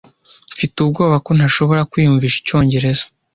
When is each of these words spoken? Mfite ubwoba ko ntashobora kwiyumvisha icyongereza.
Mfite 0.53 0.75
ubwoba 0.85 1.15
ko 1.25 1.29
ntashobora 1.37 1.87
kwiyumvisha 1.91 2.37
icyongereza. 2.41 3.05